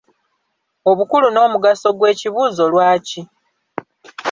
Obukulu 0.89 1.27
n'omugaso 1.31 1.89
gw'ekibuuzo 1.97 2.63
'Lwaki'? 2.67 3.23